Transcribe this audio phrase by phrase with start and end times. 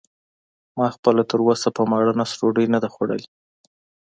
[0.77, 3.25] ما خپله تراوسه په ماړه نس ډوډۍ نه ده خوړلې.